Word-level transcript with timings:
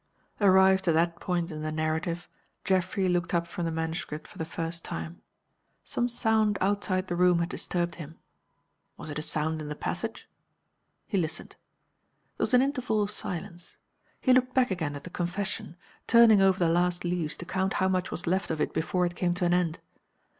Arrived 0.39 0.87
at 0.87 0.95
that 0.95 1.19
point 1.19 1.51
in 1.51 1.61
the 1.61 1.71
narrative, 1.71 2.27
Geoffrey 2.65 3.07
looked 3.07 3.35
up 3.35 3.45
from 3.45 3.65
the 3.65 3.71
manuscript 3.71 4.27
for 4.27 4.39
the 4.39 4.45
first 4.45 4.83
time. 4.83 5.21
Some 5.83 6.09
sound 6.09 6.57
outside 6.59 7.05
the 7.07 7.15
room 7.15 7.37
had 7.37 7.49
disturbed 7.49 7.93
him. 8.01 8.17
Was 8.97 9.11
it 9.11 9.19
a 9.19 9.21
sound 9.21 9.61
in 9.61 9.69
the 9.69 9.75
passage? 9.75 10.27
He 11.05 11.19
listened. 11.19 11.55
There 12.39 12.45
was 12.45 12.55
an 12.55 12.63
interval 12.63 13.03
of 13.03 13.11
silence. 13.11 13.77
He 14.19 14.33
looked 14.33 14.55
back 14.55 14.71
again 14.71 14.95
at 14.95 15.03
the 15.03 15.11
Confession, 15.11 15.77
turning 16.07 16.41
over 16.41 16.57
the 16.57 16.67
last 16.67 17.03
leaves 17.03 17.37
to 17.37 17.45
count 17.45 17.73
how 17.73 17.87
much 17.87 18.09
was 18.09 18.25
left 18.25 18.49
of 18.49 18.59
it 18.59 18.73
before 18.73 19.05
it 19.05 19.13
came 19.13 19.35
to 19.35 19.45
an 19.45 19.53
end. 19.53 19.81